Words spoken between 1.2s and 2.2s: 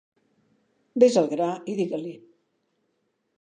al gra i digues-li.